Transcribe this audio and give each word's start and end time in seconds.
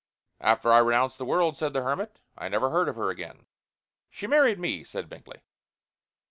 "After 0.39 0.71
I 0.73 0.79
renounced 0.79 1.19
the 1.19 1.25
world," 1.25 1.55
said 1.55 1.73
the 1.73 1.83
hermit, 1.83 2.21
"I 2.35 2.47
never 2.49 2.71
heard 2.71 2.89
of 2.89 2.95
her 2.95 3.11
again." 3.11 3.45
"She 4.09 4.25
married 4.25 4.57
me," 4.57 4.83
said 4.83 5.07
Binkley. 5.07 5.41